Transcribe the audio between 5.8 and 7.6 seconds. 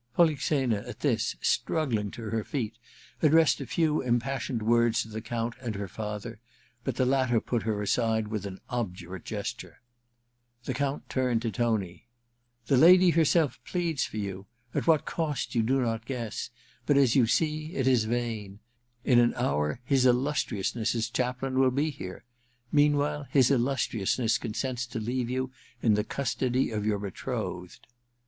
father; but the latter